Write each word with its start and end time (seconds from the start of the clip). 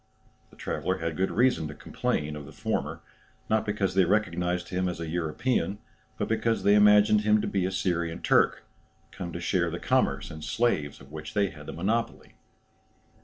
The 0.49 0.55
traveller 0.55 0.97
had 0.97 1.15
good 1.15 1.29
reason 1.29 1.67
to 1.67 1.75
complain 1.75 2.35
of 2.35 2.47
the 2.47 2.51
former, 2.51 3.01
not 3.51 3.67
because 3.67 3.93
they 3.93 4.03
recognized 4.03 4.69
him 4.69 4.89
as 4.89 4.99
a 4.99 5.07
European, 5.07 5.77
but 6.17 6.27
because 6.27 6.63
they 6.63 6.73
imagined 6.73 7.21
him 7.21 7.39
to 7.39 7.45
be 7.45 7.67
a 7.67 7.71
Syrian 7.71 8.23
Turk, 8.23 8.63
come 9.11 9.31
to 9.31 9.39
share 9.39 9.69
the 9.69 9.77
commerce 9.77 10.31
in 10.31 10.41
slaves 10.41 11.01
of 11.01 11.11
which 11.11 11.35
they 11.35 11.51
had 11.51 11.67
the 11.67 11.73
monopoly. 11.73 12.33